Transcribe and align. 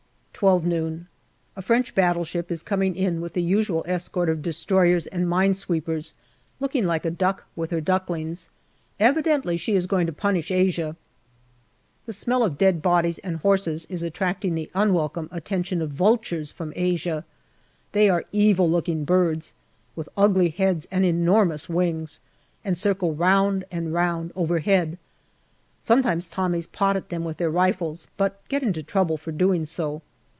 12 0.33 0.65
noon. 0.65 1.07
A 1.55 1.61
French 1.61 1.93
battleship 1.93 2.49
is 2.51 2.63
coming 2.63 2.95
in 2.95 3.21
with 3.21 3.33
the 3.33 3.43
usual 3.43 3.85
escort 3.87 4.27
of 4.27 4.41
destroyers 4.41 5.05
and 5.05 5.29
mine 5.29 5.53
sweepers, 5.53 6.15
looking 6.59 6.87
like 6.87 7.05
a 7.05 7.11
duck 7.11 7.43
with 7.55 7.69
her 7.69 7.79
ducklings. 7.79 8.49
Evidently 8.99 9.55
she 9.55 9.75
is 9.75 9.85
going 9.85 10.07
to 10.07 10.11
punish 10.11 10.49
Asia. 10.49 10.95
152 12.05 12.07
GALLIPOLI 12.07 12.07
DIARY 12.07 12.07
The 12.07 12.13
smell 12.13 12.43
of 12.43 12.57
dead 12.57 12.81
bodies 12.81 13.19
and 13.19 13.37
horses 13.39 13.85
is 13.87 14.01
attracting 14.01 14.55
the 14.55 14.71
unwelcome 14.73 15.29
attentions 15.31 15.83
of 15.83 15.91
vultures 15.91 16.51
from 16.51 16.73
Asia. 16.75 17.23
They 17.91 18.09
are 18.09 18.25
evil 18.31 18.67
looking 18.67 19.03
birds, 19.05 19.53
with 19.95 20.09
ugly 20.17 20.49
heads 20.49 20.87
and 20.89 21.05
enormous 21.05 21.69
wings, 21.69 22.19
and 22.65 22.75
circle 22.75 23.13
round 23.13 23.63
and 23.69 23.93
round 23.93 24.31
overhead. 24.35 24.97
Sometimes 25.83 26.27
Tommies 26.27 26.65
pot 26.65 26.95
at 26.97 27.09
them 27.09 27.23
with 27.23 27.37
their 27.37 27.51
rifles, 27.51 28.07
but 28.17 28.41
get 28.47 28.63
into 28.63 28.81
trouble 28.81 29.17
for 29.17 29.31
doing 29.31 29.65
so. 29.65 30.01